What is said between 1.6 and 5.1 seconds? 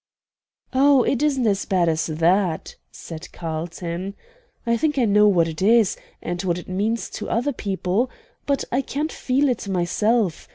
bad as that," said Carlton. "I think I